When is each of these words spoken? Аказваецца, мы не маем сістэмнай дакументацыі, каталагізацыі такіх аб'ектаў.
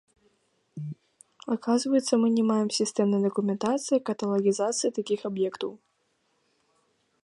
Аказваецца, 1.55 2.13
мы 2.23 2.27
не 2.37 2.43
маем 2.53 2.69
сістэмнай 2.79 3.21
дакументацыі, 3.29 4.03
каталагізацыі 4.13 4.95
такіх 5.01 5.19
аб'ектаў. 5.35 5.71